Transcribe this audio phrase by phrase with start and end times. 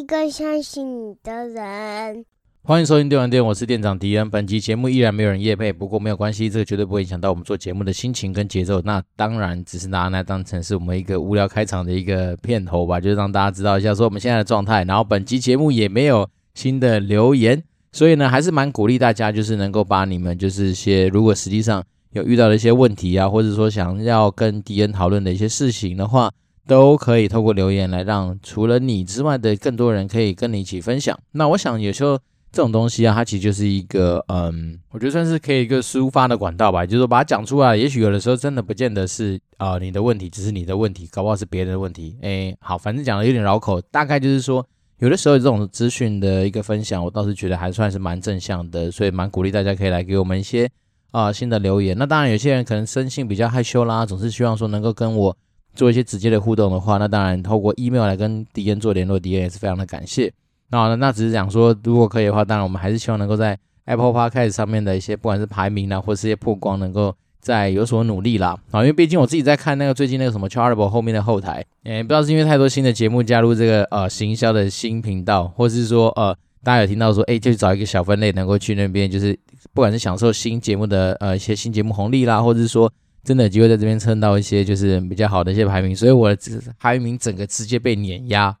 [0.00, 2.24] 一个相信你的人。
[2.62, 4.30] 欢迎收听电玩店，我是店长迪恩。
[4.30, 8.80] 本集节目依然没有人夜配，不过没有关系，这个绝对不会影响到我们做节目的心情跟节奏。
[8.80, 14.84] 那当然只是拿来当成是我们一个无聊开场的一个片头吧，就是让大家知道一下说我们现在的状态。
[14.84, 17.62] 然后本集节目也没有新的留言，
[17.92, 26.30] 所以呢，还是蛮鼓励大家，就是能够把你们就是一些如果实际上有遇到的一些问题啊，或者说想要跟迪恩讨论的一些事情的话，
[26.66, 31.18] 都可以透过留言来让除了你之外的更多人可以跟你一起分享。
[31.32, 32.18] 那我想有时候。
[32.52, 36.84] 这种东西啊，它其实就是一个，嗯，我觉得算是可以一个抒发的管道吧。
[36.84, 42.16] 就是说把它讲出来，也许有的时候真的不见得是啊、你的问题，只是你的问题，搞不好是别人的问题。
[42.22, 44.66] 哎，好，反正讲的有点绕口，大概就是说，
[44.98, 50.68] 有的时候这种资讯的一个分享，我倒是觉得还算是蛮正向的，所以蛮鼓励大家可以来给我们一些
[51.12, 51.96] 啊、新的留言。
[51.96, 55.36] 那当然，有些人可能生性比较害羞啦，总是希望说能够跟我
[55.74, 60.32] 做一些直接的互动的话，那当然透过 email 来跟迪恩做联络，迪恩也是非常的感谢。
[60.70, 68.56] 那好了那只是讲说，如果可以的话，当然我们还是希望能够在 Apple Podcast 上面的一些，不管是排名啊，或是一些曝光，能够再有所努力啦。
[68.70, 79.36] 啊，因为毕竟我自己在看那个最近那个什么 Chartable 后面的后台，诶，不知道是因为太多新的节目加入这个呃行销的新频道，或是说呃大家有听到说，诶，就找一个小分类，能够去那边，就是
[79.72, 86.38] 不管是享受新节目的呃一些新节目红利啦，或者是说真的有机会在这边蹭到一些就是比较好的一些排名，所以我的
[86.78, 88.56] 排名整个直接被碾压。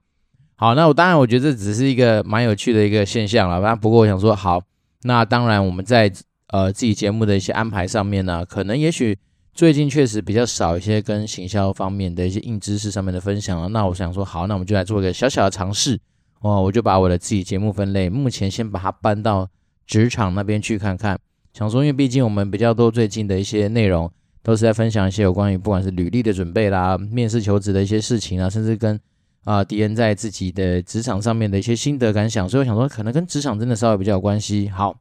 [0.56, 3.60] 好，那我当然我觉得这只是一个蛮有趣的一个现象了。
[3.60, 4.62] 那不过我想说，好，
[5.04, 6.12] 那当然我们在
[6.48, 9.18] 呃自己节目的一些安排上面呢，可能也许
[9.54, 13.68] 最近确实比较少一些跟行销方面的一些硬知识上面的分享了。
[13.70, 15.98] 那我想说，好，那我们就来做一个小小的尝试
[16.40, 16.60] 哦。
[16.62, 19.48] 我就把我的自己节目分类，目前先把它搬到
[19.86, 21.18] 职场那边去看看。
[21.54, 24.12] 想说，因为毕竟我们比较多最近的一些内容
[24.42, 28.98] 都是在分享一些有关于不管是履历的准备啦、面试求职的一些事情啊，甚至跟
[29.44, 34.68] 啊，迪恩在自己的职场上面的一些心得感想，所以我想说，可能跟职场真的稍微比较有关系。
[34.68, 34.94] 好，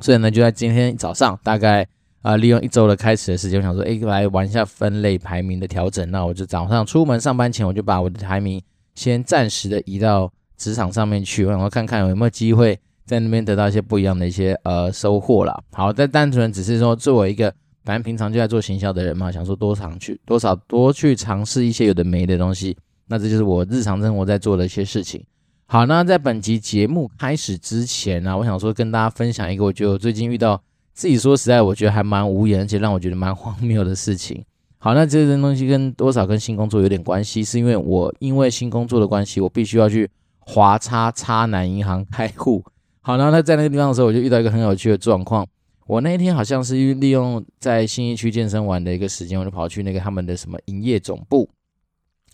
[0.00, 1.86] 所以呢，就在今天早上，大概
[2.22, 6.10] 啊，利用一周的开始的时间，我想说，哎，来玩一下分类排名的调整。
[6.10, 8.60] 那我就早上出门上班前，我就把我的排名
[8.94, 15.56] 先暂时的移到职场上面去，我想看看有没有机会在那边得到一些不一样的一些呃收获啦。
[15.70, 22.76] 好，但单纯只是说，作为一个反正平常就在做行销的人嘛，想说多尝去多少多去尝试一些有的没的东西。
[23.08, 25.22] 那这就是我日常生活在做的一些事情。
[25.66, 30.62] 好，那在本集节目开始之前呢、我想说跟大家分享一个，我觉得我最近遇到
[30.92, 34.44] 自己说实在，我觉得还蛮无言，而且让我觉得蛮荒谬的事情。
[34.78, 40.10] 好，那这件东西跟多少跟新工作有点关系，是因为我因为新工作的关系，我必须要去
[40.40, 42.64] 华叉叉南银行开户。
[43.00, 45.46] 好，然后他在那个地方的时候，我就遇到一个很有趣的状况。
[45.92, 51.46] 我那一天好像是利用在新义区健身完的一个时间，我就跑去那个他们的什么营业总部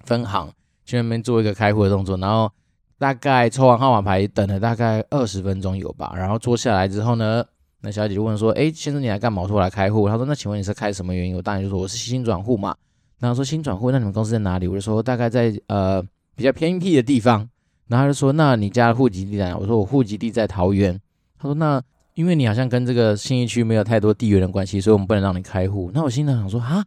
[0.04, 0.48] 分行。
[0.84, 2.48] 去那边做一个开户的动作，然后
[2.98, 6.14] 大概抽完号码牌，等了大概二十分钟有吧。
[6.16, 7.44] 然后坐下来之后呢，
[7.80, 9.42] 那小姐就问说：“哎，先生你来干嘛？
[9.42, 12.76] 我说我来开户。”他说：“那请问你是开什么原因？”我当然就说：“我是新转户嘛。”
[13.18, 16.00] 然后说：“新转户，那你们公司在哪里？”我就说：“大概在呃
[16.36, 17.40] 比较偏僻的地方。”
[17.88, 20.98] 然后他就说：“那你家户籍地在哪？”我说：“我户籍地在桃园。”
[21.38, 21.82] 他说：“那
[22.18, 26.84] 因为你好像跟这个信义区没有太多地缘的关系，所以我们不能让你开户。”那我心里想说：“啊，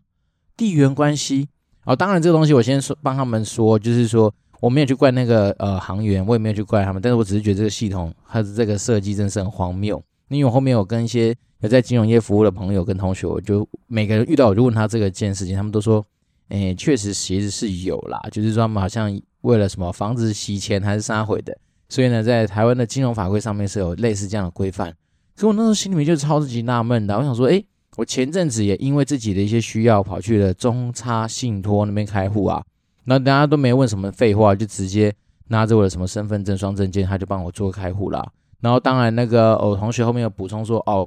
[0.57, 1.47] 地缘关系？”
[1.87, 10.03] 哦，当然这个东西我先说帮他们说，就是说我没有去怪那个呃行员，我也没有去怪他们，但是我只是觉得这个系统它的这个设计真是很荒谬。
[10.27, 16.05] 因为我后面有跟一些有在金融业服务的朋友跟同学，我就每个人遇到我就问他这个件事情，他们都说，
[16.49, 24.93] 诶，确实其实是有啦，就是说他们好像为了什么防止洗钱还是杀毁的，所以呢，在台湾的金融法规上面是有类似这样的规范。
[25.35, 27.65] 可我那时候心里面就超级纳闷的，我想说，诶。
[27.97, 32.63] 我前阵子也因为自己的一些需要，跑去了中差信托那边开户啊，
[33.03, 35.13] 那大家都没问什么废话，就直接
[35.49, 38.25] 拿着我的什么身份证、双证件，他就帮我做开户啦。
[38.61, 41.05] 然后当然那个我同学后面有补充说，哦，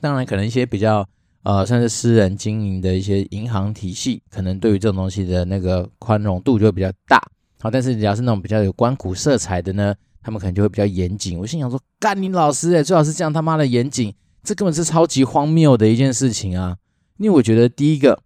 [0.00, 1.06] 当然可能一些比较
[1.42, 7.22] 呃算是私人经营的一些银行体系，可能对于这种东西的那个宽容度就会比较大。
[7.60, 11.38] 好，但是只要是那种比较有关股色彩的呢，他们可能就会比较严谨。
[11.38, 14.14] 我心想说，干你老师诶，最好是这样他妈的严谨。
[14.42, 16.76] 这根本是超级荒谬的一件事情啊！
[17.18, 18.22] 因为我觉得第一个，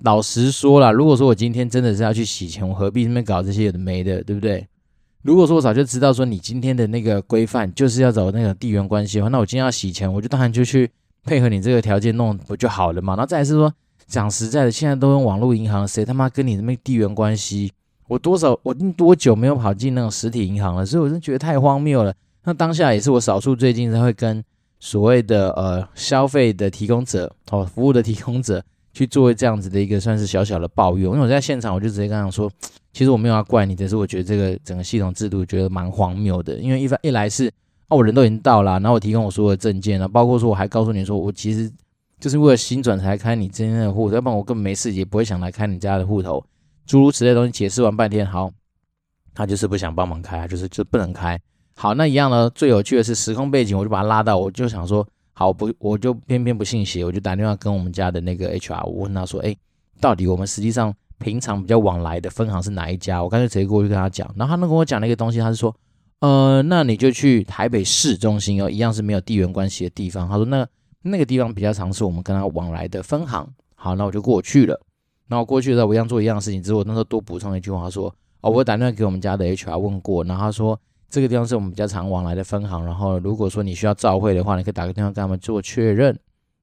[0.00, 4.66] 老实说啦，如果说我今天真的是要去洗钱，我何必那边搞这些有的没的，对不对？
[5.22, 10.90] 如果说我早就知道说你今天的那个规范就是要走那个地缘关系的话，那我今天要洗钱，我就当然就去
[11.22, 13.14] 配合你这个条件弄不就好了嘛？
[13.14, 13.72] 然后再是说，
[14.08, 17.72] 讲实在的，现在都用网络银行，谁他妈跟你那边地缘关系？
[18.12, 20.84] 我多少我多久没有跑进那种实体银行了？
[20.84, 22.12] 所以我真觉得太荒谬了。
[22.44, 24.42] 那当下也是我少数最近才会跟。
[24.84, 28.60] 所谓的呃消费的提供者哦，服务的提供者
[28.92, 31.08] 去做这样子的一个算是小小的抱怨。
[31.08, 32.50] 因为我在现场，我就直接跟他说，
[32.92, 36.56] 其实我没有要怪你，只是我觉得这个整个系统制度觉得蛮荒谬的。
[36.56, 37.46] 因为一一来是
[37.86, 41.70] 哦，我人都已经到了，然后我提供我所有的证件了，包括说我还告诉你说，我其实
[42.18, 46.44] 就是为了新转才开你今天的户，要不然我根本没事也不会想来开你家的户头。
[46.92, 48.50] 诸如此类东西解释完半天，好，
[49.32, 51.40] 他就是不想帮忙开，就是就不能开。
[51.74, 55.08] 好，那一样呢，最有趣的是时空背景，我就把他拉到，我就想说。
[55.32, 59.56] 好，不，我就偏偏不信邪，我就打电话跟我们家的那个 HR，我问他说，哎，
[60.02, 63.22] 到底我们实际上平常比较往来的分行是哪一家？
[63.22, 64.30] 我干脆直接过去跟他讲。
[64.36, 65.74] 然后他能跟我讲那个东西，他是说，
[66.20, 70.28] 呃，那你就去台北市中心哦，一样是没有地缘关系的地方。
[70.28, 70.68] 他说，那
[71.00, 73.50] 那个地方比较常是我们跟他往来的分行。
[73.74, 74.78] 好，那我就过去了。
[75.32, 80.78] 那我过去的时候，我一样做一样的事情，只是我那时候多补充一句话，说，哦，我打电话给我们家的 HR 问过，然后他说。
[81.14, 86.18] 这个地方是我们比较常往来的分行，然后如果说你需要照会的话，你可以打个电话跟他们做确认，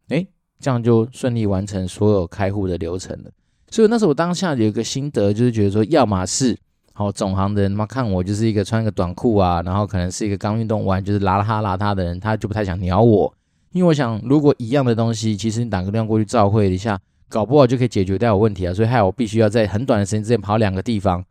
[0.08, 0.28] 诶，
[0.60, 3.30] 这样就顺利完成所有开户的流程了。
[3.70, 6.58] 所以那时候我当下有一个心得，就是觉得说，要么是
[6.94, 13.32] 好总行的人他妈看我就是一个穿个短裤啊，然后可能是一个刚运动完就是邋遢邋遢的人，他就不太想鸟我，
[13.72, 17.00] 因为我想如果一样的东西，其实你打个电话过去照会一下，
[17.30, 18.74] 搞不好就可以解决掉我问题啊。
[18.74, 21.24] 所以害我必须要在很短的时间之内跑两个地方。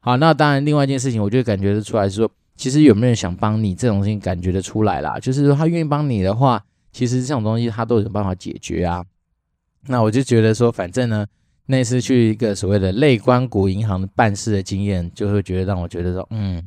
[0.00, 2.30] 好，那当然另外一件事情，我就感觉得出来是说。
[2.56, 5.18] 其实有没有人想帮你，这种东西感觉得出来啦。
[5.18, 9.04] 就是说他愿意帮你的话，其实这种东西他都有办法解决啊。
[9.88, 11.26] 那我就觉得说，反正呢，
[11.66, 16.62] 那次去一个所谓的类关谷银行办事的经验，就会觉得让我觉得说，嗯，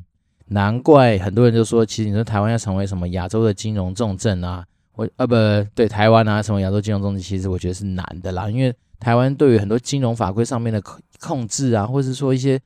[0.48, 4.66] 难怪很多人就说，其实你说台湾要成为什么亚洲的金融重镇啊，
[4.98, 5.34] 我呃不
[5.74, 8.50] 对，台湾啊成为亚洲金融中心，其实我觉得是难的啦。
[8.50, 12.60] 因为台湾对于很多金融法规上面的控控制啊，或者是说一些。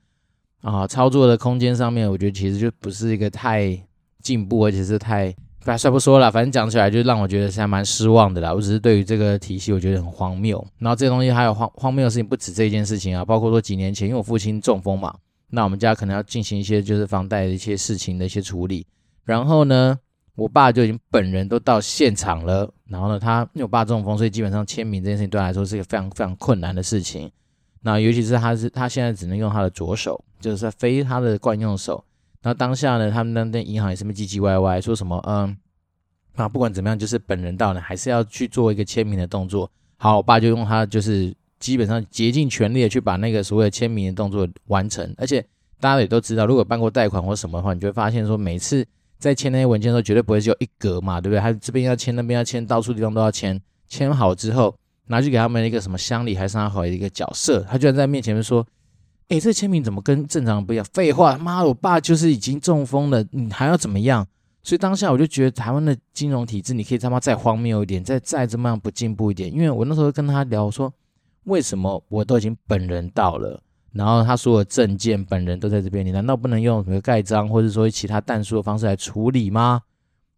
[0.61, 3.75] 啊，操作的空间上面，我觉得其实就不是一个太
[4.21, 5.35] 进步，而且是太……
[5.65, 8.53] 不算不说了，反正讲起来就让我觉得是还蛮失望的啦。
[8.53, 10.63] 我只是对于这个体系，我觉得很荒谬。
[10.77, 15.11] 然后这个东西还有荒荒谬的事情不止这一件事情啊，包括说几年前，因为我父亲中风嘛，
[15.49, 18.85] 那我们家可能要进行一些就是房贷的一些事情的一些处理。
[19.23, 19.97] 然后呢，
[20.41, 22.69] 我爸就已经本人都到现场了。
[22.87, 27.31] 然后呢，他因为我爸中风，所以基本上签名这件事情对他来说是一个非常非常困难的事情。
[27.81, 30.23] 那尤其是他是他现在只能用他的左手。
[30.41, 32.03] 就是在非他的惯用手，
[32.41, 35.55] 那当下呢，他们那边银行也是没唧唧歪歪，说什么嗯，
[36.33, 39.69] 啊不管怎么样，就是本人到呢，还是要去做一个签名的动作。
[39.97, 45.13] 好，我爸就用他就是基本上竭尽全力的去把那个所谓的签名的动作完成。
[45.15, 45.45] 而且
[45.79, 48.83] 大家也都知道，如果办过贷款或什么的话，你就会发现说，每次
[49.21, 51.39] 在签那些文件的时候，绝对不会只有一格嘛，对不对？
[51.39, 53.61] 他这边要签，那边要签，到处地方都要签。
[53.87, 54.75] 签好之后，
[55.07, 58.67] 拿去给他们一个什么乡里还是啥好一个角色，他居然在面前说。
[59.29, 60.85] 哎，这签名怎么跟正常不一样？
[60.91, 64.27] 废话，妈，我爸就是已经中风了，你还要怎么样？
[64.61, 69.49] 所以当下我就觉得台湾的金融体制，你可以他妈再荒谬一点，再再这么样不进步一点。
[69.49, 70.93] 因为我那时候跟他聊我说，
[71.45, 79.81] 为什么我都已经本人到了，然后他所有证件本人都在这边，你难道不能用什么盖章，或者说其他但书的方式来处理吗？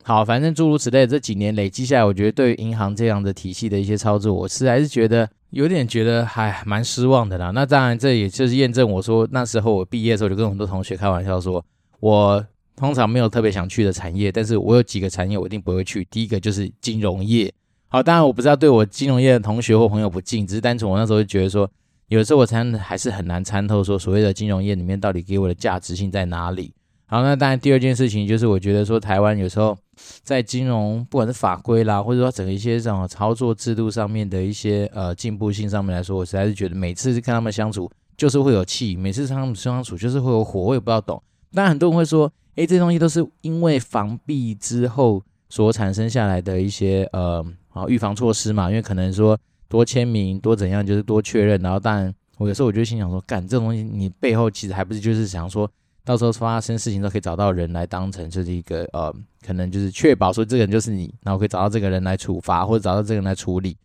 [0.03, 5.29] 好，反正诸如此类，这几年累积下来，我觉得对于银行这样的体系的一些操作，我是还是觉得。
[5.53, 7.51] 有点觉得还蛮失望的啦。
[7.51, 11.63] 那当然，这也就是验证我说那时候我毕业的时候就跟很多同学开玩笑说，
[11.99, 12.44] 我
[12.75, 16.04] 通常没有特别想去的产业，但是我有几个产业我一定不会去。
[16.09, 17.54] 第一个就是金融业。
[17.87, 21.69] 好，当然我不知道对我金融业的同学或朋友不敬，只是单纯我那时候就觉得说，
[22.13, 26.73] 有时候我才还是很难参透说所谓的金融业里面到底给我的价值性在哪里。
[27.05, 29.77] 好，那当然第二件事情就是我觉得说台湾有时候。
[30.23, 41.21] 在金融不管是法规啦，或者说整个一些这种操作制度上面的一些呃进步性上面来说，我实在是觉得每次跟他们相处就是会有气，每次跟他们相处就是会有火，我也不知道懂。
[41.53, 49.37] 当然很多人会说，诶，这东西都是因为防弊之后所产生下来的一些呃好预防措施嘛，因为可能说
[49.73, 51.59] 多签名多怎样，就是多确认。
[51.61, 55.69] 然后当然我有时候我就心想说，干这种东西你背后其实还不是就是想说。
[56.06, 59.09] 到时候发生事情都可以找到人来当成就是一个呃，
[59.42, 63.77] 可能就是确保说这个人就是你，然后可以找到这个人来处罚或者找到这个人来处理。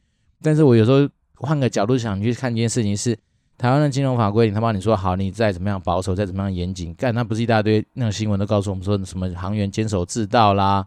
[0.43, 3.17] 但是我有时候换个角度想去看一件事情是，
[3.57, 10.85] 台湾的金融法规，他帮你说好，你再怎么样保守，再怎么样严谨，干那不是一大堆那种新闻都告诉我们说什么行员监守自盗啦，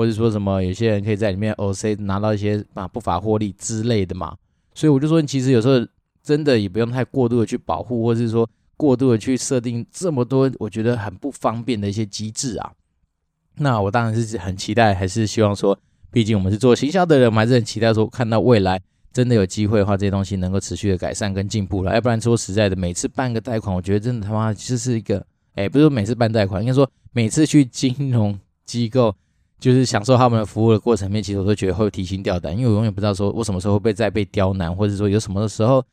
[0.00, 4.34] 或者说什么有些人可以在里面 OC 拿到一些啊不法获利之类的嘛。
[4.74, 5.86] 所以我就说，其实有时候
[6.22, 8.48] 真的也不用太过度的去保护，或者是说。
[8.80, 12.72] 过度的去设定这么多，我觉得很不方便的一些机制啊。
[13.56, 15.78] 那我当然是很期待，还是希望说，
[16.10, 18.80] 毕竟我们是做行销的人，我们还是很期待说，看到未来
[19.12, 21.92] 真的有机会的话，这些东西能够持续的改善跟进步了。
[21.92, 25.22] 要不然说实在的，每次办个贷款，我觉得真的他妈就是一个，
[25.56, 29.14] 哎，不是说每次办贷款，应该说每次去金融机构
[29.60, 35.84] 就是享受他们的服务的过程面，其实我都觉得会提心吊胆，因为我永远不知道说我什么时候会被再被刁难，或者说有什么的时候，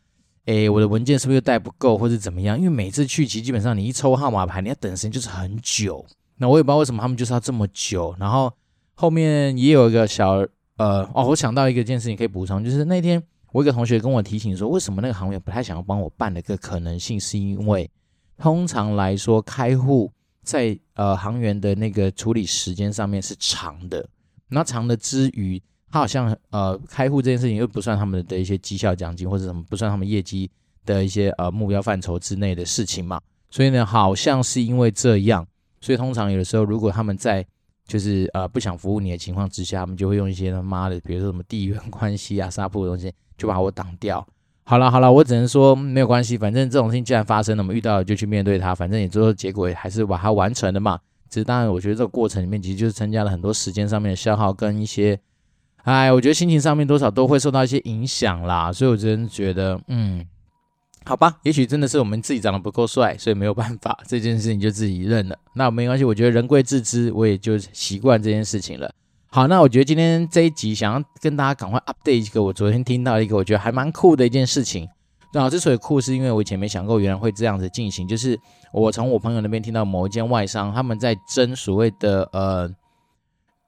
[0.45, 2.57] 诶，我的文件是不是又带不够，或者怎么样？
[2.57, 6.05] 因为每次去其实基本上你一抽号码牌，你要等时间就是很久。
[6.37, 8.15] 那我也不知道为什么他们就是要这么久。
[8.17, 8.51] 然后
[8.95, 10.35] 后面也有一个小
[10.77, 13.21] 呃哦，我想到一个件事情可以补充，就是那天
[13.51, 17.89] 我一个同学跟我提醒说，为什么那个行员不太想要帮我办的个可能性，是因为
[18.37, 20.09] 通常来说开户。
[20.47, 24.07] 在呃，行员的那个处理时间上面是长的，
[24.47, 25.61] 那长的之余，
[25.91, 30.49] 他好像呃，开户这件事情又不算他们的一些绩效奖金或者什么，不算他们业绩
[30.85, 35.45] 的一些呃目标范畴之内的事情嘛，所以呢，好像是因为这样，
[35.81, 37.45] 所以通常有的时候，如果他们在
[37.85, 44.25] 就是呃不想服务你的情况之下，他们就会用一些他妈的，比如说什么地缘关系啊、杀铺的东西，就把我挡掉。
[44.69, 50.99] 好了好了，我只能说没有关系，反正这种事情既然发生了，我们遇到了就去面对它，反正也最后结果还是把它完成了嘛。
[51.29, 55.17] 只是当然，我觉得这个过程里面其实就是增加了很多时间上面的消耗跟一些，
[55.83, 58.69] 哎，我觉得心情上面多少都会受到一些影响啦。
[58.73, 60.25] 所以我真的觉得，嗯，
[61.05, 65.39] 好吧，也许真的是我们自己长得不够帅，所以没有办法，这件事情就自己认了。
[65.53, 68.93] 那没关系，我觉得人贵自知，我也就习惯这件事情了。
[69.29, 74.87] 好，那我觉得今天这一集想要跟大家赶快 update 一个我昨天听到一个我觉得还蛮酷的一件事情。
[75.33, 78.07] 那之所以酷，是因为我以前没想过原来会这样子进行。
[78.07, 78.39] 就是
[78.71, 82.73] 我从我朋友那边听到某一间外商他们在争所谓的呃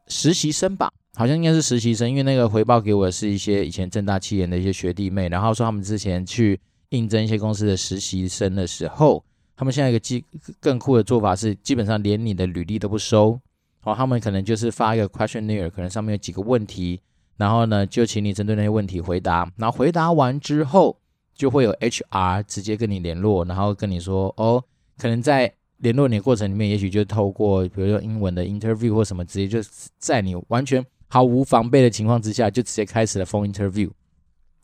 [0.08, 9.24] 实习生吧，好像应该是实习生，因为那个回报给我的是一些以前正大企研的一些学弟妹，然后说他们之前去应征一些公司的实习生的时候，
[9.58, 10.24] 他们现在一个基
[10.62, 13.40] 更酷的做法是，基本上连你的履历都不收。
[13.84, 17.00] 哦，他们可能就是发一个 questionnaire，可能上面有几个问题，
[17.38, 19.50] 然后呢，就请你针对那些问题回答。
[19.56, 20.98] 然后回答完之后，
[21.34, 24.62] 就会有 HR 直接跟你联络，然后跟你说，哦，
[24.98, 29.66] 可能在联络你的过程里面，也许就透过比如说英文的 interview 或什么，直接就
[29.98, 33.90] 在你完全毫无防备的情况之下，就直接开始了 phone interview。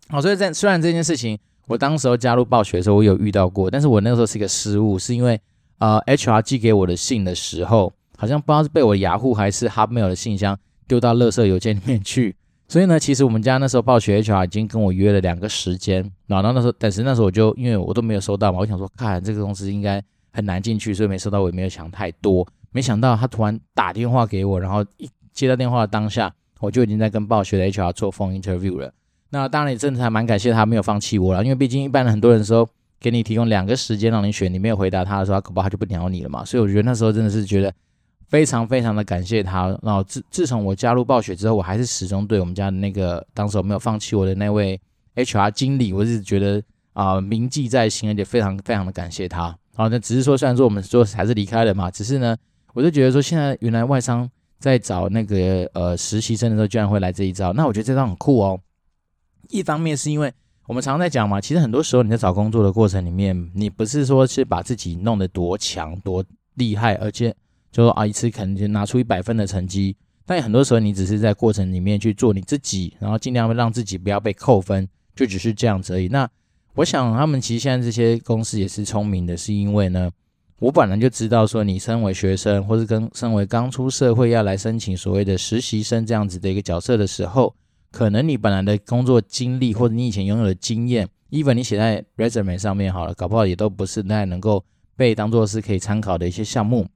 [0.10, 5.40] 好，所以在虽然这件事情，我当时候加入暴雪的时候，我有遇到过，但是我那个时候是一个失误，是因为
[5.78, 7.94] 呃 HR 寄给我的信的时候。
[8.26, 12.36] 好像不知道是被我雅虎还是 Hotmail 的信箱丢到垃圾邮件里面去，
[12.68, 22.48] 所以呢，其实我们家那时候暴雪 HR 已经跟我约了两个时间，然后那时候，但是那时候我就因为我都没有收到嘛，我想说，看这个公司应该很难进去，所以没收到，我也没有想太多。
[22.72, 28.92] 没想到他突然打电话给我，然后一接到电话的当下，我就已经在跟暴雪的 HR 做 phone interview 了。
[29.30, 32.68] 那当然也真的还蛮感谢他没有放弃我了，因为毕竟一般很多人说
[33.00, 36.44] 给你提供两个时间让你选，你没有回答他的时候，他恐怕他就不鸟你了嘛。
[36.44, 37.74] 所以我觉得那时候真的是觉得。
[38.28, 39.68] 非常非常的感谢他。
[39.82, 44.80] 然后自自从我加入暴雪之后，我还是始终对我们家的那个当时我没有放弃我的那位
[45.16, 46.62] HR 经理，我是觉得
[46.94, 49.56] 啊、铭记在心，而且非常非常的感谢他。
[49.76, 52.36] 好，那只是说，虽然说我们说还是离开了嘛，只是呢，
[52.74, 54.30] 我就觉得说，现在原来外商
[54.60, 58.60] 在找那个呃实习生的时候，居然会来这一招，那我觉得这招很酷哦。
[59.50, 60.32] 一方面是因为
[60.68, 67.36] 我们常常在讲嘛，其实很多时候你在找工作的过程里面，你不是说是把自己弄得多强多厉害，而且
[67.76, 76.08] 就说啊，一次可能就拿出一百分的成绩，但很多时候你只是在过程里面去做你自己，然后尽量让自己不要被扣分，就只是这样子而已。
[76.08, 76.26] 那
[76.76, 80.10] 我想他们其实现在这些公司也是聪明的，是因为呢，
[80.60, 87.54] 我本来就知道说你身为学生或是跟身为刚出社会要来申请所谓的实习生这样子的一个角色的时候，
[87.92, 94.64] 可能你本来的工作经历或者你以前拥有的经验，even 你写在 resume 上面好了，搞不好也都不是太能够
[94.96, 96.88] 被当做是可以参考的一些项目。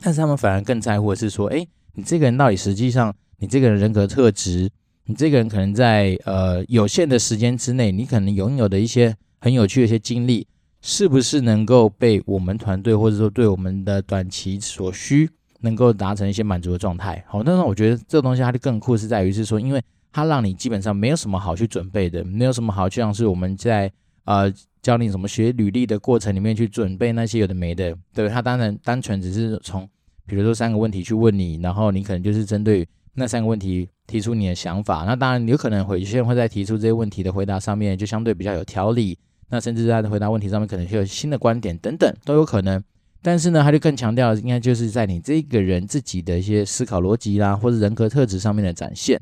[0.00, 4.70] 但是他们反而更在乎的是说，诶，你这个人到底实际上，你这个人人格特质，
[5.06, 10.46] 你这个人可能在呃有限的时间之内，你可能拥有的一些很有趣的一些经历，
[10.82, 15.28] 是不是能够被我们团队或者说对我们的短期所需，
[15.60, 17.24] 能够达成一些满足的状态？
[17.26, 23.90] 好，那我觉得这个东西它的更酷是在于是说，因为它让你基本上没有什么好去准备的，没有什么好就像是我们在
[24.26, 24.52] 呃。
[24.82, 29.84] 教你怎么学履历的过程里面去准备那些有的没的，对，他当然单纯只是从，
[30.26, 35.02] 比如说三个问题去问你，然后你可能就是针对那三个问题提出你的想法。
[35.02, 39.18] 那当然有可能回去会在提出这些问题的回答上面就相对比较有条理，
[39.48, 42.80] 那甚至在回答问题上面可能会有新的观点等等都有可能。
[43.20, 49.20] 但是呢，他就更强调应该就是在你这个人自己的一些思考逻辑啦，或者人格特质上面的展现。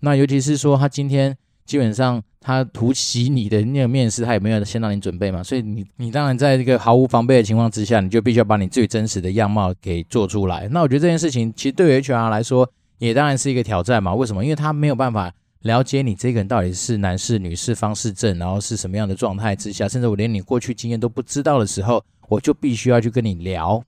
[0.00, 1.38] 那尤其是说他今天。
[1.66, 10.68] 基本上，他突袭你的那个面试，他也没有先让你准备嘛，所以你你当然在这个毫无防备的情况之下，你就必须要把你最真实的样貌给做出来。
[10.70, 14.14] 那我觉得这件事情其实对于 HR 来说，也当然是一个挑战嘛。
[14.14, 14.44] 为什么？
[14.44, 15.32] 因为他没有办法
[15.62, 23.82] 了解你这个人到底是男是女是方是正，然后是什么样的状态之下，甚至我连你过去经验都不知道的时候，我就必须要去跟你聊。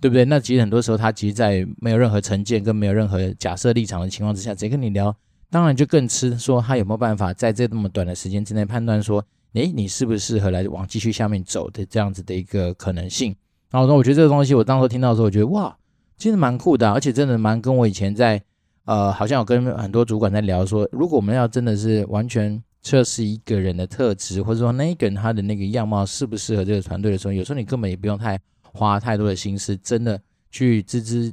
[0.00, 0.22] 对不对？
[0.26, 5.16] 那其实很多时候他其实，在没有任何成见跟没有任何假设立场的情况之下，直接跟你聊，
[5.54, 13.36] 当然就更吃说他有没有办法在这么短的时间之内判断说，诶，你适不适合来往继续下面走的这样子的一个可能性。
[13.70, 15.76] 然后说，我觉得这个东西，我当时听到的时候，我觉得哇，
[16.18, 18.42] 其实蛮酷的，而且真的蛮跟我以前在
[18.84, 28.36] 呃，好像有跟很多主管在聊说，如果我们要真的是完全测试一个人的特质，或者说那一个人他的那个样貌适不适合这个团队的时候，有时候你根本也不用太。
[28.76, 30.20] 花太多的心思，真的
[30.50, 31.32] 去字字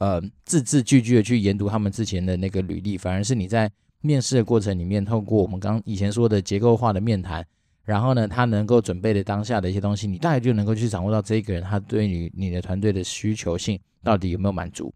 [0.00, 3.70] 呃字字句句的去研读他们之前的那个履历，反而是你在
[4.02, 7.46] 面试的过程里面，透过我们刚以前说的结构化的面谈，
[7.84, 14.92] 然后呢，他能够准备的当下的一些东西，你大概就能够去掌握到这个人他对你你的团队的需求性到底有没有满足。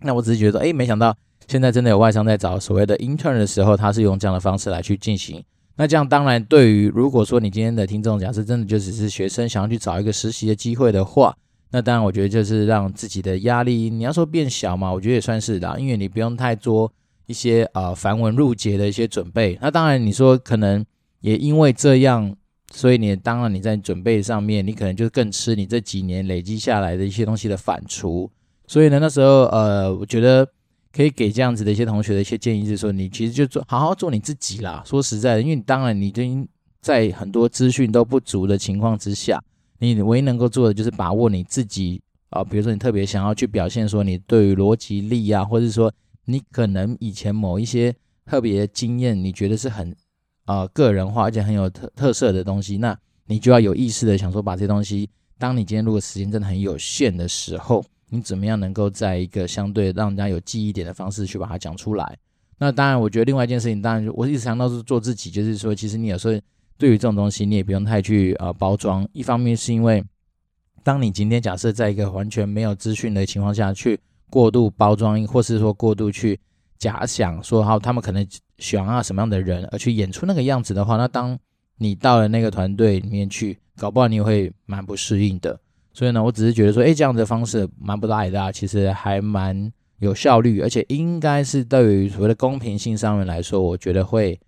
[0.00, 1.16] 那我只是觉得，哎，没想到
[1.48, 5.42] 现在真的有外商在找所谓的 intern 的时候，他是用这样的方式来去进行。
[5.76, 11.36] 那这样当然，对于如果说你今天的听众，假设真的就只是学生，想要去找一个实习的机会的话，
[11.70, 16.92] 那当然我觉得就是让自己的压力，你要说变小嘛，我觉得也算是啦，因为你不用太多
[17.26, 19.58] 一些呃繁文缛节的一些准备。
[19.60, 20.84] 那当然你说可能
[21.20, 22.34] 也因为这样，
[22.72, 28.28] 所以你当然你在准备上面，你可能就更吃你这几年累积下来的一些东西的反刍。
[28.66, 30.48] 所以呢，那时候呃，我觉得。
[30.90, 34.82] 可以给这样子的一些同学的一些建议，就是说，你其实就做好好做你自己啦。
[34.86, 36.48] 说实在的，因为当然你已经
[36.80, 39.40] 在很多资讯都不足的情况之下，
[39.78, 45.92] 你唯一能够做的就是把握你自己啊，比如说你特别想要去表现说你对于逻辑力啊，或者是说
[46.24, 47.94] 你可能以前某一些
[48.24, 49.94] 特别经验，你觉得是很
[50.44, 55.08] 啊个人化而且很有特特色的东西，那你就要有意识的想说把这些东西，
[55.38, 57.84] 当你今天如果时间真的很有限的时候。
[58.10, 62.16] 你怎么样能够在一个相对让人家有记忆点的方式去把它讲出来？
[62.56, 66.32] 那当然，我觉得另外一件事情，当然我一直强调是做自己，就是说，其实你有时候
[66.78, 69.06] 对于这种东西，你也不用太去呃包装。
[69.12, 70.02] 一方面是因为，
[70.82, 73.98] 当你今天假设在一个完全没有资讯的情况下去
[74.30, 76.38] 过度包装，或是说过度去
[76.78, 78.26] 假想说好他们可能
[78.58, 81.36] 想要什么样的人而去演出那个样子的话，那当
[81.78, 85.58] 你到了那个团队里面去，搞不好你会蛮不适应的。
[85.92, 94.38] 所以呢，我只是觉得说，哎，这样的方式蛮不赖的，其实还蛮有效率，而且应该是对于所谓的公平性上面来说，我觉得会，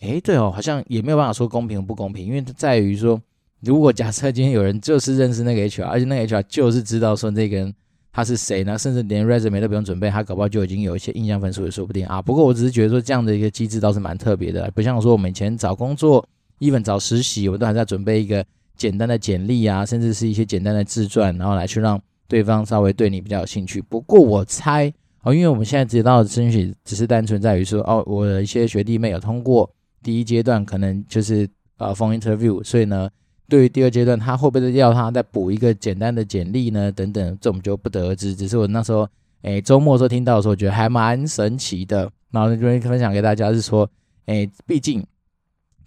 [0.00, 3.20] 哎，对哦，好像也没有办法说公平不公平，因为在于说，
[3.60, 7.74] 如果假设今天有人就是认识那个 HR，而且那个 HR 就是知道说这个人
[8.12, 12.22] 他是谁呢，甚至连 resume 都不用准备，他搞不好就已经有一些印象分数也说不定啊。
[12.22, 16.26] 不过我只是觉得说，这样的一个机制倒是蛮特别的，不像说我们以前找工作
[16.60, 18.44] ，even 找实习，我都还在准备一个。
[18.78, 23.82] 简单的简历啊，甚至是一些简单的自传，然后来去让对方稍微对你比较有兴趣。
[23.82, 24.86] 不过我猜
[25.22, 29.68] 哦，因为我们现在知道的申请只是单纯在于说哦，我的一些学弟妹有通过
[30.02, 33.08] 第一阶段，可能就是呃 phone interview，所以呢，
[33.48, 36.90] 对于第二阶段他会不会要他再补一个简单的简历呢？
[36.92, 38.34] 等等，这我们就不得而知。
[38.34, 39.08] 只是我那时候
[39.42, 43.88] 诶周末的时候听到的时候，觉得还蛮神奇的，然后就会分享给大家是说，
[44.26, 45.04] 诶，毕竟。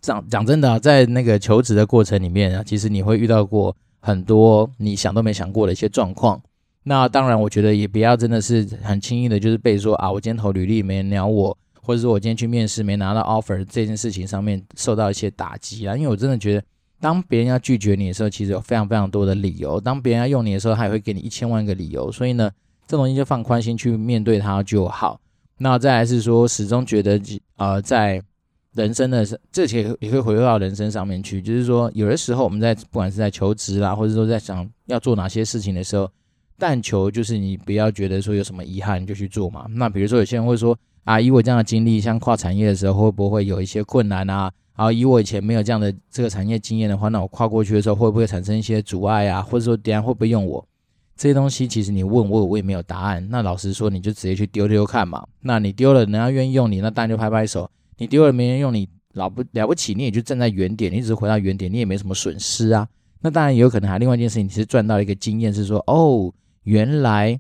[0.01, 6.41] 讲讲真的，在那个求职的过程里面啊，其实你会遇到过很多你想都没想过的一些状况。
[6.81, 15.95] 那当然，我觉得也不要真的是很轻易的，就是被说啊，我今天投履历没人鸟我，或者说我今天去面试没拿到 offer 这件事情上面受到一些打击啊。
[15.95, 16.63] 因为我真的觉得，
[16.99, 22.11] 当别人要拒绝你的时候，其实有非常非常多的理由；当别人要用你的时候，他也会给你一千万个理由。
[22.11, 22.49] 所以呢，
[22.87, 25.19] 这东西就放宽心去面对它就好。
[25.57, 27.19] 那再来是说，始终觉得
[27.57, 28.21] 呃，在
[28.73, 36.09] 人生的这些也会回归到人生上面去，就是说，有的时候我们在不管是在求职啦，或者说在想要做哪些事情的时候，
[36.57, 39.65] 但求就是你不要觉得说有什么遗憾就去做嘛。
[39.69, 44.51] 那比如说有些人会说啊，以我这样的经历，像跨产业的时候会不会有一些困难啊？
[44.75, 49.41] 然后以我以前没有这样的这个产业经验的话，那我跨过去的时候会不会产生一些阻碍啊？
[49.41, 50.65] 或者说别人会不会用我？
[51.15, 53.27] 这些东西其实你问我，我也没有答案。
[53.29, 55.23] 那老实说，你就直接去丢丢看嘛。
[55.41, 57.69] 那你丢了，人家愿意用你，那当然就拍拍手。
[57.97, 62.87] 你丢了没人用你，老不了不起，你也就站在原点，你只是回到原点，你也没什么损失啊。
[63.19, 66.33] 那当然也有可能还另外一件事情，你是赚到一个经验，是说哦，
[66.63, 67.39] 原来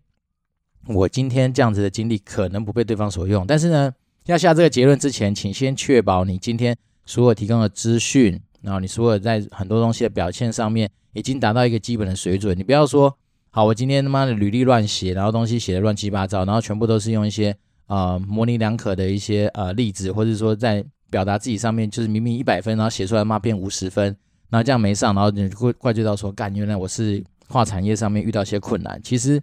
[0.87, 3.45] 我今天这样子的经历可能不被对方所用。
[3.47, 3.91] 但是呢，
[4.25, 12.57] 要下这个结论之前，请先确保你今天所有提供的资讯，然后你所有在很多东西的表现上面已经达到一个基本的水准。
[12.57, 13.17] 你不要说
[13.49, 17.55] 好，我今天他妈的履历乱写，然后东西写的乱七八糟，然后全部都是用一些。
[17.87, 24.15] 呃，模棱两可的一些呃例子，或者说在表达自己上面，就是明明一百分，然后写出来嘛变五十分，
[24.49, 28.97] 然后这样没上，然后你就会怪罪到说，干，原来我是跨产业上面遇到一些困难。
[29.03, 29.41] 其实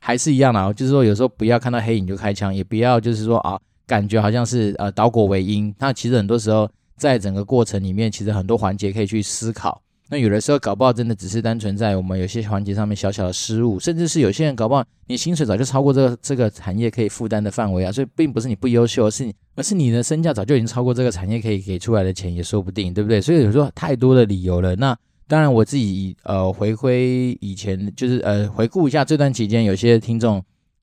[0.00, 5.72] 还是一样的，就是说有时候不要看到黑影就开枪，也不要就是说啊，感觉好像是呃倒果为因。
[5.78, 9.80] 那其实很多时候在整个过程里面，其实很多环节可以去思考。
[10.12, 23.20] 那有的时候搞不好真的只是单纯在我们有些环节上面小小的失误，甚至是有些人搞不好你薪水早就超过这个这个产业可以负担的范围啊，所以并不是你不优秀，是你而是你的身价早就已经超过这个产业可以给出来的钱也说不定，对不对？
[23.20, 24.74] 所以有时候太多的理由了。
[24.74, 24.96] 那
[25.30, 30.36] 当然我自己呃回归以前就是呃回顾一下这段期间有些听众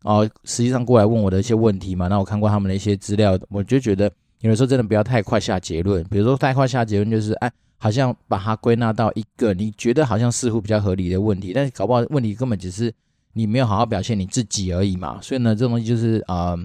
[0.04, 7.52] 哦、呃、实际上过来问我的一些问题嘛，那我看过他们的一些资料，我就觉得有的时候真的不要太快下结论，比如说太快下结论就是哎。
[7.80, 12.92] 好像把它归纳到一个你觉得好像似乎比较合理的问题，但是搞不好问题根本只是
[13.34, 15.20] 你没有好好表现你自己而已嘛。
[15.22, 16.58] 所以呢，这东西就是呃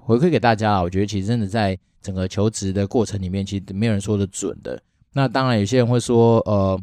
[0.00, 0.82] 回馈给大家啊。
[0.82, 4.76] 我觉得其实真的在整个求职的过程里面，其实没有人说得准的。
[5.12, 6.76] 那当然有些人会说，呃，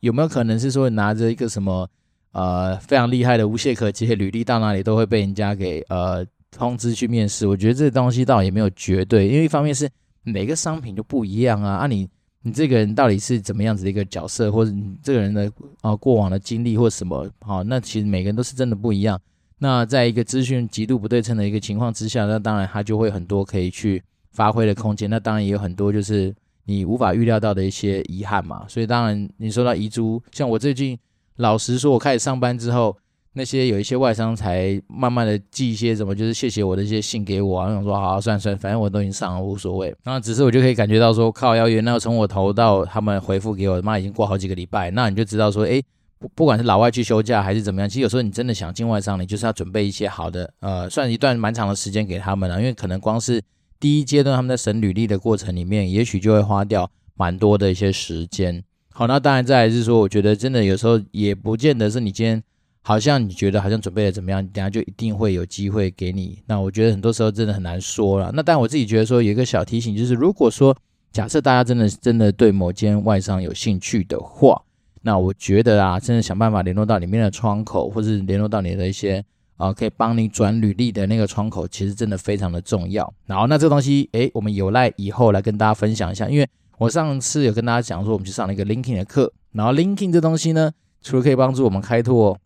[0.00, 1.88] 有没有可能是说拿着一个什么
[2.32, 7.46] 呃非常厉害的无懈可击的履历到哪里都会被人家给呃通知去面试？
[7.46, 9.88] 我觉得这东西倒也没有绝对，因为一方面是
[10.22, 12.08] 每个商品就不一样啊，啊你。
[12.42, 17.28] 你这个人到底是怎么样子的一个角色，或者你这个人的啊过往的经历或什么？
[17.40, 19.20] 好，那其实每个人都是真的不一样。
[19.58, 25.10] 那在一个资讯极度不对称的一个情况之下，那当然他就会很多可以去发挥的空间。
[25.10, 28.64] 那当然也有很多就是你无法预料到的一些遗憾嘛。
[28.68, 30.98] 所以当然你说到遗珠，像我最近
[31.36, 32.96] 老实说，我开始上班之后。
[33.32, 39.94] 那些有一些外商才慢慢的寄一些什么，就是谢谢我的一些信给我啊，那种说好好算算，反正我都已经上了，无所谓。
[40.02, 45.80] 然后只是我就可以感觉到说，靠，要约，那从我投到他们回复给我，妈已经过好几个礼拜，那你就知道说，诶，
[46.18, 53.40] 不不管是老外去休假还是怎么样，其实有时候你真的想进外商，你就是要准备一些好的，呃，算一段蛮长的时间给他们了，因为可能光是
[53.80, 58.62] 第一阶段他们在审履历的过程里面，也许就会花掉蛮多的一些时间。
[58.92, 62.40] 好，那当然再来是说，我觉得真的有时候也不见得是你今天。
[62.82, 66.38] 好像你觉得好像准备的怎么样，等下就一定会有机会给你。
[66.46, 68.32] 那我觉得很多时候真的很难说了。
[68.34, 70.74] 那但我自己觉得说有一个小提醒，就是如果说
[71.12, 74.62] 假设大家真的真的对某间外商有兴趣的话，
[75.02, 79.22] 那我觉得啊，真的想办法联络到里面的窗口，或是联络到你的一些
[79.60, 83.12] 啊可以帮你转履历的那个窗口，其实真的非常的重要。
[83.26, 92.38] 然后那这个东西，诶，我们有赖以后来跟大家分享一下，因为我上次有跟大家讲说，我们去上了一个 LinkedIn 的课，然后 LinkedIn 这东西呢，除了可以帮助我们开拓。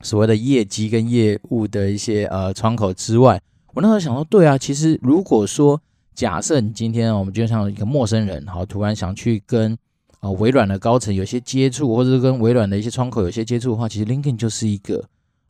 [0.00, 3.42] 所谓的业绩跟业务的一些呃窗口之外，
[3.74, 5.82] 我那时候想说，对啊，其实如果说
[6.14, 9.76] 假设你今天我们就像一个陌生人，好，突然想去跟
[10.20, 15.04] 呃微软的高层有些接触，或者是跟微软的一些窗口有些接触的话，其实 LinkedIn 就是一个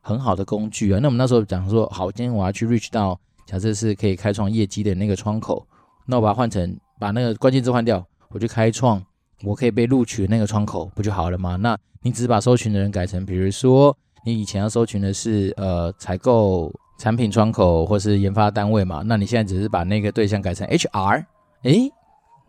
[0.09, 0.99] 很好的工具啊。
[1.03, 5.67] 那我们那时候讲说，好，今天我要去 reach 到假设是可以开创业绩的那个窗口，
[6.07, 9.03] 那我把它换成把那个关键字换掉，我就开创
[9.45, 11.57] 我可以被录取的那个窗口，不就好了吗？
[11.57, 13.97] 那你只是把搜寻的人改成，比如说。
[14.25, 19.01] 你以前要搜寻的是呃采购产品窗口或是研发单位嘛？
[19.07, 21.25] 那你现在只是把那个对象改成 HR，
[21.63, 21.91] 诶，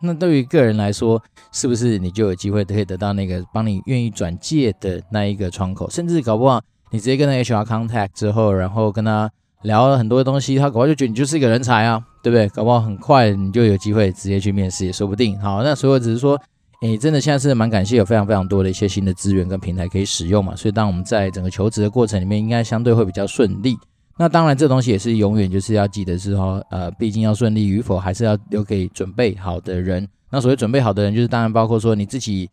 [0.01, 1.21] 那对于个人来说，
[1.53, 5.89] 是不是你就有机会可以得到那个帮你愿意转介的那一个窗口？
[5.89, 6.59] 甚至搞不好
[6.91, 9.29] 你直接跟那 HR contact 之后，然后跟他
[9.63, 12.47] 聊了很多东西，他搞不好就觉得你就是一个人才啊，对不对？
[12.49, 15.39] 搞不好很快你就有机会直接去面试也说不定。
[15.39, 16.39] 好，那所以我只是说。
[16.81, 23.77] 诶，真的现在是蛮感谢有非常非常多的一些新的资源跟平台可以使用嘛，所以当我们在整个求职的过程里面，应该相对会比较顺利。
[24.17, 30.07] 那当然，这东西也是永远就是要记得是说，呃，毕竟要顺利与否，还是要留给准备好的人。
[30.31, 32.49] 那所谓准备好的人，就是当然包括说你自己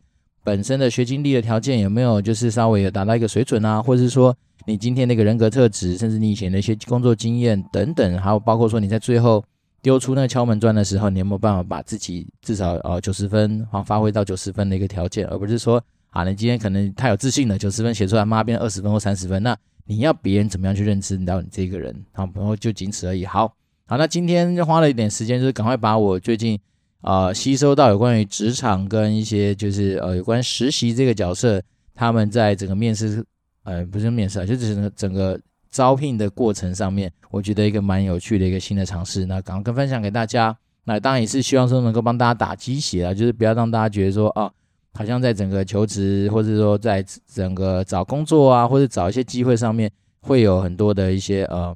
[0.47, 4.33] 本身的学经历的条件有没有，就是稍微有达到一个水准啊，或者是说
[4.65, 9.43] 你今天那个人格特质，甚至你以前的一些工作经验等等，还有包括说你在最后。
[9.79, 19.55] 丢出那个敲门砖的时候，你有没有办法把自己至少呃九十分啊发挥到九十分的一个条件，而不是说啊你今天可能太有自信了，九十分写出来，妈变二十分或三十分，那
[19.85, 22.27] 你要别人怎么样去认知到你这个人啊？
[22.33, 23.23] 然后就仅此而已。
[23.25, 23.53] 好，
[23.85, 26.59] 好，那今天就花了一点时间，就是赶快把我最近
[27.01, 31.61] 呃吸收到有关于职场跟一些就是呃有关实习这个角色，
[31.93, 33.25] 他们在整个面试
[33.63, 35.39] 呃不是面试啊，就是整个整个。
[35.69, 40.57] 招聘的过程上面，我觉得一个蛮有趣的一个新的尝试，那赶快分享给大家。
[40.85, 44.49] 那当然也是希望说能够帮大家打鸡血啊，就是不要让大家觉得说啊，
[44.93, 51.75] 好像在整个求职或者说在整个找工作啊，或者找一些机会上面，会有很多的一些呃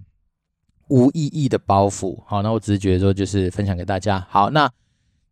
[0.87, 2.17] 无意义的包袱。
[2.25, 4.25] 好，那我只是觉得说就是分享给大家。
[4.29, 4.71] 好，那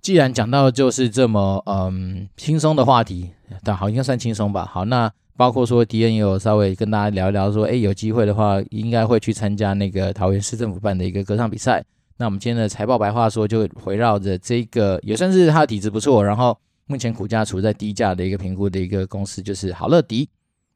[0.01, 3.31] 既然讲到就是这么嗯轻松的话题，
[3.63, 4.65] 但好应该算轻松吧。
[4.65, 5.11] 好，那。
[5.39, 11.81] 包括说迪恩也有稍微跟大家聊一聊，说，哎，有机会的话，应该会去参加那个桃园市政府办的一个歌唱比赛。
[12.17, 16.57] 那我们今天的财报白话说，就围绕着这个，也算是他的体质不错，然后
[16.87, 20.27] 目前股价处在低价的一个评估的一个公司，就是好乐迪。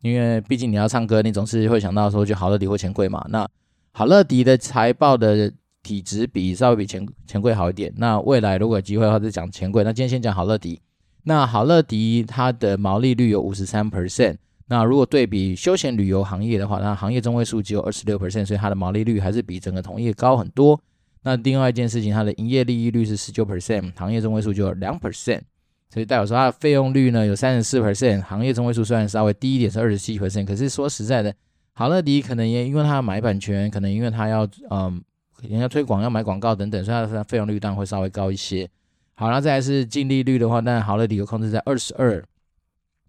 [0.02, 3.22] 因为毕竟你要唱歌，你总是会想到说，就好乐迪或钱柜嘛。
[3.28, 3.46] 那
[3.92, 5.52] 好乐迪的财报的
[5.84, 7.94] 体质比稍微比钱钱柜好一点。
[7.98, 9.84] 那未来如果有机会的话，就讲钱柜。
[9.84, 10.82] 那今天先讲好乐迪。
[11.26, 14.38] 那好乐迪它的毛利率有五十三 percent。
[14.68, 20.80] 那如果对比休闲旅游行业的话，那行业中位数只有二十六 percent，所以它的毛利率还是比整个同业高很多。
[21.24, 25.42] 那另外一件事情，它的营业利益率是十九 percent，行业中位数就有两 percent，
[25.90, 31.34] 所以代表说它的费用率呢有三十四 percent，行业中位数虽然稍微低一点是二十七 percent，可是说实在的，
[31.74, 35.02] 好乐迪可能也因为它买版权，可能因为它要嗯
[35.50, 38.70] 人家推广要买广告等等，所以它的费用率当然会稍微高一些。
[39.16, 42.24] 好，那再来是净利率的话，那好乐迪有控制在二十二。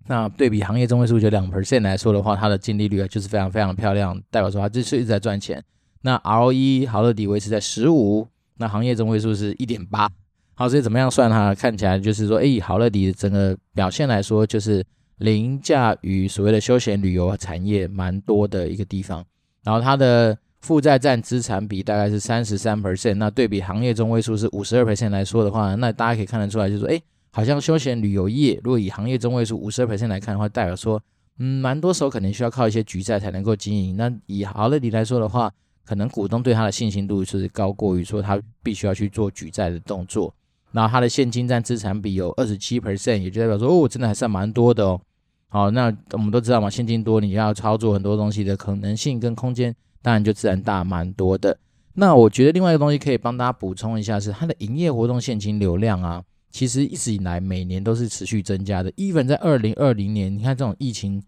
[0.06, 5.64] 那对比行业中位数就两 percent 来说的话，它的净利率啊就是非常非常漂亮，代表说它这是一直在赚钱。
[6.02, 10.10] 那 ROE 好乐迪维持在十五，那行业中位数是一点八。
[10.54, 11.54] 好，所以怎么样算它？
[11.54, 14.84] 看起来就是说，哎，好乐迪整个表现来说，就是
[15.16, 19.24] 凌驾于所谓的休闲旅游产业蛮多的一个地方。
[19.62, 27.00] 然后它的负债占资产比大概是三十三 percent，那对比行业中位数是五十二 percent 来说的话，那大家可以看得出来，就是说，哎。
[27.36, 31.02] 好像休闲旅游业，如果以行业中位数五十二 percent 来看的话，代表说，
[31.40, 33.96] 嗯，蛮多时候可能需要靠一些举债才能够经营。
[33.96, 35.50] 那以好乐迪来说的话，
[35.84, 40.32] 可能股东对他的信心度是高过于说他必须要去做举债的动作。
[40.70, 45.00] 然后他的现金占资产比有二十七 percent，也就代表说，哦，真的还算蛮多的哦。
[45.48, 49.74] 好，那我们都知道嘛，现金多，你要操作很多东西的可能性跟空间，
[50.04, 51.56] 当然就自然大蛮多的。
[51.94, 56.22] 那我觉得另外一个东西可以帮大家补充一下，是它的营业活动现金流量啊。
[56.50, 58.92] 其实一直以来每年都是持续增加的。
[58.92, 61.22] even 在二零二零年，你看这种疫情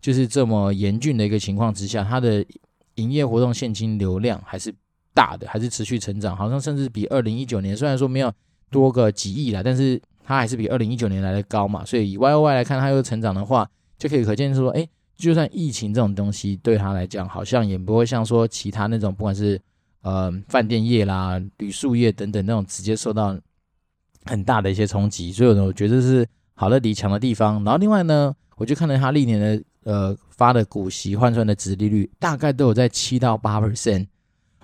[0.00, 2.42] 就是这么严峻的一个情况之下，它的
[2.94, 4.74] 营业活动现金流量还是
[5.12, 6.34] 大的，还是持续成长。
[6.34, 8.32] 好像甚至比二零一九年，虽然说没有
[8.70, 11.84] 多个几亿啦，但是它还是比二零一九年来的高嘛。
[11.84, 13.68] 所以以 Y O Y 来看，它又成长的话，
[13.98, 14.88] 就可以可见说，哎，
[15.22, 19.60] 就算疫情这种东西对他来讲，好像也不会像说其他那种不管是
[20.02, 23.36] 呃饭店业啦、旅宿业等等那种直接受到。
[24.24, 27.54] 很大的一些冲击，所以呢，我觉得是好乐迪强的地方。
[27.64, 34.06] 然后另外呢，我就看了他历年的呃发的股息换算的殖利率，大概都有在七到八 percent。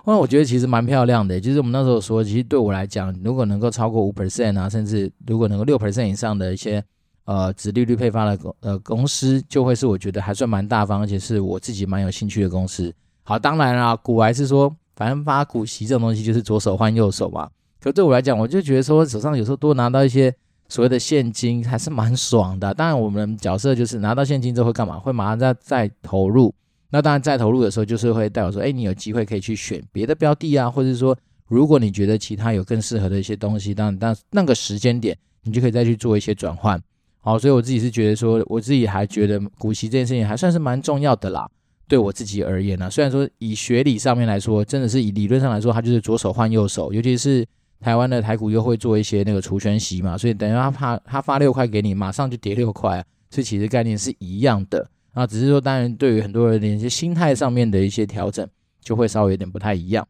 [0.05, 1.41] 那我觉得其实蛮漂亮的。
[1.41, 6.81] 就是我们那时候说，其实对我来讲，如果能够超过五 percent 啊，甚至如果能够六 percent 以上的一些
[7.29, 12.91] 呃殖利率配发的公呃公司，就会是我觉得还算蛮大方，而且是我自己蛮有兴趣的公司。
[13.21, 17.47] 好，当然啦，股还是说，反正发股息这种东西就是左手换右手嘛。
[17.79, 20.33] 可对我来讲，我就觉得说手上有时候多拿到一些
[20.69, 22.73] 所谓的现金，还是蛮爽的。
[22.73, 24.97] 当然，我们角色就是拿到现金之后会干嘛？
[24.97, 26.51] 会马上再再投入。
[26.89, 31.15] 那当然，再投入的时候，就是会代表说，哎，你有机会可以去选别的标的啊，或者是说，
[31.47, 36.81] 如果你觉得其他有更适合的一些东西，当然，但那个时间点，你就可以再去做一些转换。
[37.19, 41.49] 好，所以我自己是觉得说，我自己还觉得股息这件事情还算是蛮重要的啦。
[41.87, 47.45] 对我自己而言呢，虽然说以学理上面来说，真的是以理论上来说，它就是左手换右手，尤其是。
[47.81, 58.45] 台湾的台股又会做一些那个除权息嘛，所以等于他怕他发六块给你，马上就跌六块，所以其实概念是一样的啊，只是说当然对于很多人的一些心态上面的一些调整，
[58.81, 60.05] 就会稍微有点不太一样。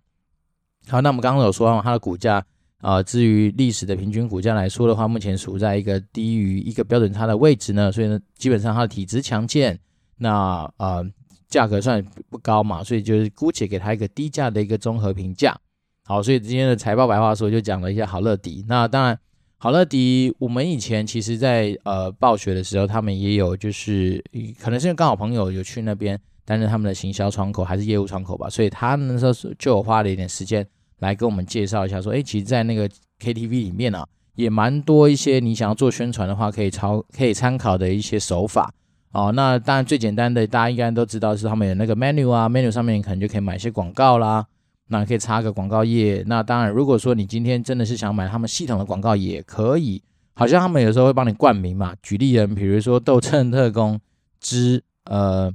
[0.88, 2.44] 好，那我们刚刚有说到它的股价
[2.80, 9.78] 啊，至于历史的平均股价来说的话，目前处在一个低于一个标准差的位置呢，所以呢，基本上它的体质强健，
[10.18, 11.06] 那呃
[11.50, 15.60] 价格算不高嘛，所以就是姑且给它一个低价的一个综合评价。
[16.06, 18.66] 好，所以今天的财报白话说就讲了一下好乐迪。
[18.68, 19.20] 那当然，
[19.58, 24.24] 好乐迪我们以前其实在呃暴雪的时候，他们也有就是
[24.60, 30.66] 可能是因为刚好朋友有去那边担任他们的行销窗口还是业务窗口吧，所以他们那时候就有花了一点时间
[31.00, 32.88] 来跟我们介绍一下，说，哎，其实，在那个
[33.20, 38.72] KTV 里面啊，也蛮多一些你想要做宣传的话，可以抄可以参考的一些手法。
[39.12, 44.46] 哦，那当然最简单的，大家应该都知道是他们有那个 menu 啊，menu 上面可能就可以买一些广告啦。
[44.92, 46.24] 那可以插个广告页。
[46.28, 50.02] 那当然，如果说你今天真的是想买他们系统的广告，也可以。
[50.34, 51.96] 好像他们有时候会帮你冠名嘛。
[52.02, 54.00] 举例人，比如说《斗阵特工
[54.40, 55.52] 之呃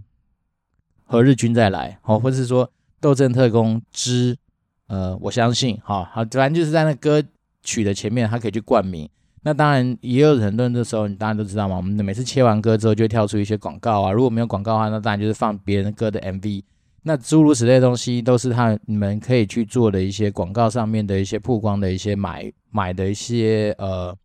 [1.04, 2.66] 何日君再来》好，或者是说
[3.00, 4.36] 《斗阵特工之
[4.86, 7.22] 呃我相信》好好，反正就是在那歌
[7.62, 9.08] 曲的前面，他可以去冠名。
[9.42, 11.76] 那当然也有很多人的时候，你当然都知道嘛。
[11.76, 14.10] 我们每次切完歌之后，就会跳出一些广告啊。
[14.10, 16.62] 如果没有广告的话，那当然就是放别人歌的 MV。
[17.02, 24.16] 那诸如此类的东西都是他你们可以去做的一些广告上面的一些曝光的一些买买的一些呃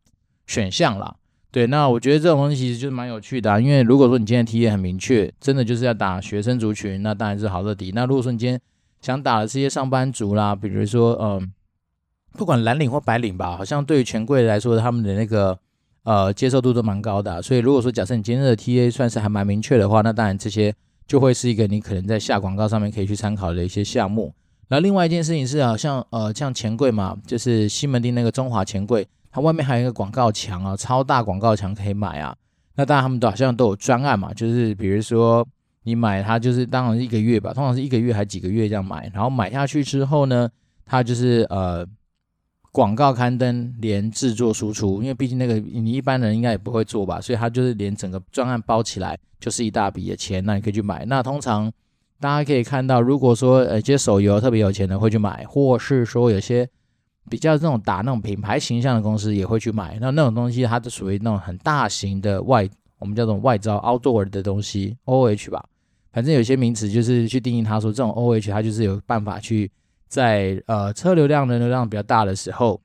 [0.48, 1.14] 选项啦。
[1.52, 7.92] 对，那我觉得这种东西其实就是蛮有趣的啊，因为如果说你今天 TA 很明确，真的就是要打学生族群，那当然是好乐迪。
[7.94, 8.58] 那如果说你今天
[9.02, 11.52] 想打的这些上班族啦，比如说嗯、
[12.34, 15.58] 不管蓝领或白领吧，好像对于权贵来说，他们的那个
[16.04, 17.42] 呃接受度都蛮高的。
[17.42, 20.74] 所以如果说假设你今天的 TA 算是还蛮明确的话，那当然这些。
[21.10, 24.32] 就会是一个你可能在下广告上面可以去参考的一些项目。
[24.68, 32.36] 那另外一件事情是，好像呃像钱柜嘛，就是西门町那个中华钱柜，它外面还有一个广告墙啊，超大广告墙可以买啊。
[32.76, 35.44] 那当然他们都好像都有专案嘛，就是比如说
[35.90, 40.50] 你买它就是当然是一个月吧，通常是一个月还几个月这样买，然后买下去之后呢，
[40.86, 41.86] 它就是呃。
[42.72, 51.04] 广告刊登连制作输出，因为毕竟那个你一般人应该也不会做吧，所以它就是连整个专案包起来就是一大笔的钱，那你可以去买。
[51.06, 51.70] 那通常
[52.20, 56.70] 大家可以看到，如果说呃，一些手游特别有钱的会去买，或是说有些
[57.28, 59.98] 比较这种打那种品牌形象的公司也会去买。
[60.00, 65.66] 那那种东西它是属于那种很大型的外，我们叫做外招 outdoor 的东西，OH 吧，
[66.12, 69.72] 反正有些名词就是去定义它说这种 OH 它就是有办法去。
[70.10, 72.82] 在呃车流量人流量比较大的时候，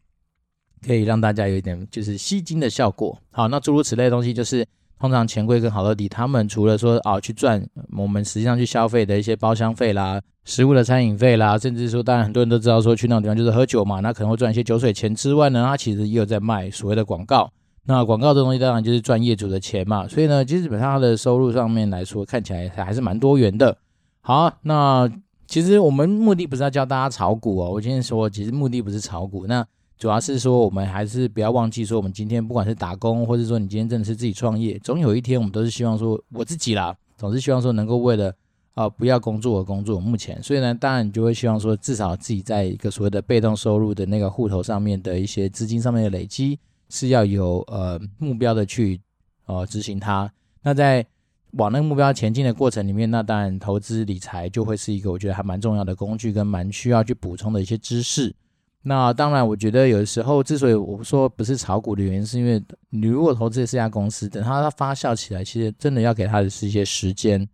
[0.86, 3.18] 可以让大家有一点就是吸金的效果。
[3.30, 4.62] 好，那诸如此类的东西，就是
[5.00, 17.50] 通常钱柜跟好乐迪他们除了说啊去赚我们实际上去消费的一些包厢费啦、食物的餐饮费啦，甚至说当然很多人都知道说去那种地方就是喝酒嘛，那可能会赚一些酒水钱之外呢，它其实也有在卖所谓的广告。
[17.86, 23.76] 那广告这东西当然就是赚业主的钱嘛，所以呢，其实基本上他的收入上面来说看起来还是蛮多元的。
[24.20, 25.10] 好，那。
[25.46, 29.64] 其实我们目的不是要教大家炒股哦，我今天说，其实目的不是炒股，那
[29.98, 38.34] 主要是说我们还是不要忘记说，我们今天不管是打工，或者说你今天真的是自己创业，总有一天我们都是希望说，我自己啦，总是希望说能够为了
[38.72, 40.00] 啊、不要工作而工作。
[40.00, 49.00] 目前，所以呢，当然你就会希望说，至少自己在一个所谓的被动收入的那个户头上面的一些资金上面的累积是要有呃目标的去
[49.46, 50.30] 呃执行它。
[50.62, 51.06] 那在
[51.52, 58.34] 往那个目标前进的过程里面，那当然投资理财就会是一个我觉得还蛮重要的工具，跟蛮需要去补充的一些知识。
[58.82, 67.48] 那当然，我觉得有的时候之所以我说不是炒股的原因，是因为你如果投资的是一家公司，等它它发酵起来，其实真的要给它的是一些时间。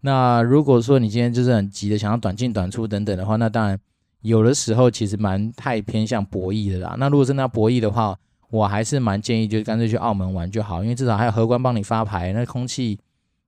[0.00, 3.78] 那如果说你今天就是很急的想要短进短出等等的话，那当然
[4.22, 6.96] 有的时候其实蛮太偏向博弈的啦。
[6.98, 8.18] 那如果真的要博弈的话，
[8.52, 12.96] 我还是蛮建议就是干脆去澳门玩就好，因为至少还有荷官帮你发牌，那空气。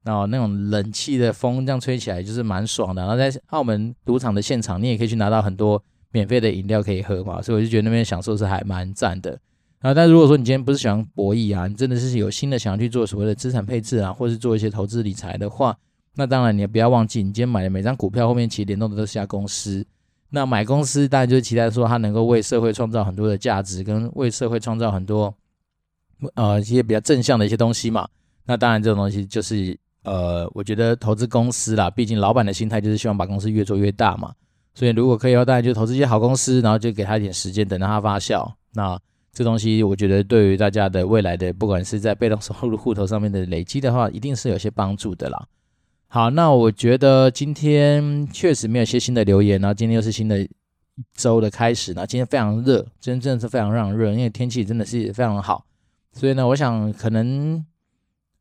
[0.07, 3.01] 哦那种冷气的风这样吹起来就是蛮爽的。
[3.01, 9.41] 然后在澳门赌场的现场，你也可以去拿到很多免费的饮料可以喝嘛，所以我就觉得那边享受是还蛮赞的。
[9.79, 15.75] 啊，但如果说你今天不是喜欢博弈啊，你真的是有心的想要去做所谓的资产配置啊，或是做一些投资理财的话，
[16.17, 19.83] 那当然你也不要忘记，你今天买的每张股票后面其实联动的都是家公司。
[20.31, 25.35] 那买公司当然就是期待说它能够为社会创造很多的价值，跟为社会创造很多
[26.35, 28.09] 呃一些比较正向的一些东西嘛。
[28.45, 29.79] 那当然这种东西就是。
[30.05, 34.35] 呃，我觉得投资公司啦，毕竟老板的心态就是希望把公司越做越大嘛。
[34.75, 38.47] 所以如果可以的话，当然就投资一些好公司，然后就给他一点时间，等到它发酵。
[38.75, 39.01] 那
[39.33, 45.43] 这东西我觉得对于大家的未来的，不管是在被动收入户头上面的累积的话，一定是有些帮助的啦。
[46.15, 50.49] 好，那我觉得今天确实没有些新的留言，然后今天又是新的一
[51.17, 55.67] 周的开始，那今天非常热，真正是非常让人热，因为天气真的是非常好。
[56.13, 57.65] 所以呢，我想可能。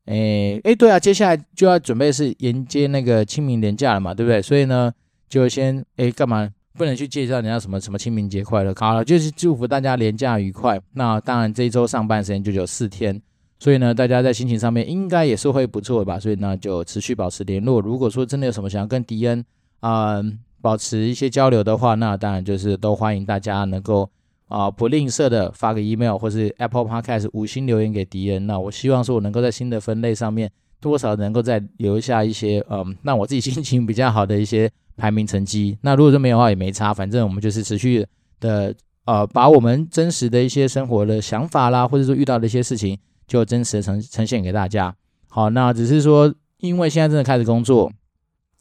[0.06, 4.40] 诶诶，对啊，接下来就要准备是迎接那个清明连假了嘛，对不对？
[4.40, 4.94] 所以呢，
[5.28, 8.72] 就先诶干嘛不能去介绍人家什么什么清明节快乐？
[8.78, 10.80] 好了，就是祝福大家连假愉快。
[10.92, 13.20] 那当然这一周上班时间就只有四天，
[13.64, 16.20] 所以呢，大家在心情上面应该也是会不错的吧？
[16.20, 17.80] 所以呢，就持续保持联络。
[17.80, 19.46] 如果说真的有什么想要跟迪恩
[19.80, 20.22] 啊、
[20.60, 24.10] 保持一些交流的话，那当然就是都欢迎大家能够。
[24.50, 28.46] 啊，不吝啬的发个 email 或是 Apple Podcast 五星留言给迪恩。
[28.46, 35.76] 那我希望说，我能够在新的分类上面多少能够再留下一些，嗯，让我自己心情比较好的一些排名成绩。
[35.82, 38.06] 那如果说没有的话，也没差，反正我们就是持续
[38.42, 42.96] 的，呃，把我们真实的一些生活的想法啦，或者说遇到的一些事情，
[43.34, 44.96] 就真实的呈呈现给大家。
[45.28, 47.92] 好，那只是说，因为现在真的开始工作，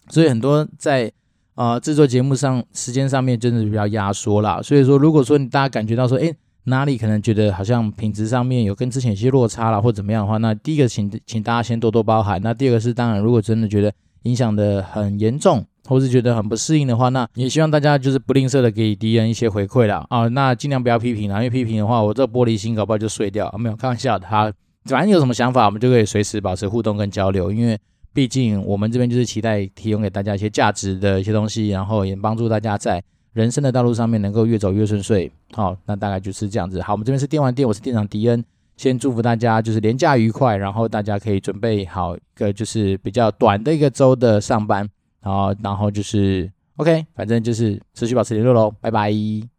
[0.09, 1.13] 所以很多在。
[1.55, 12.41] 啊，制作节目上时间上面真的比较压缩啦，所以说如果说你大家感觉到说，诶，哪里可能觉得好像品质上面有跟之前有些落差啦，或怎么样的话，那第一个请请大家先多多包涵。
[12.41, 20.07] 那第二个是当然，如果真的觉得影响的很严重，或是觉得很不适应的话，那也希望大家就是不吝啬的给敌人一些回馈啦。
[20.11, 23.47] 啊，那尽量不要批评啦，因为批评的话，我这玻璃心搞不好就碎掉。
[23.47, 24.53] 啊、没有开玩笑的，哈
[24.85, 27.79] 反正有什么想法，我们就可以随时保持互动跟交流，因为。
[28.15, 33.03] 毕竟我们这边就是期待提供给大家一些价值的一些东西，然后也帮助大家在
[33.33, 35.33] 人生的道路上面能够越走越顺遂。
[35.55, 36.83] 好，那大概就是这样子。
[36.83, 38.45] 好，我们这边是电玩店，我是店长迪恩，
[38.77, 44.87] 先祝福大家就是连假愉快，然后大家可以准备好一个就是比较短的一个周的上班，
[45.23, 49.52] 然后然后就是 OK，反正就是持续保持联络喽，拜拜。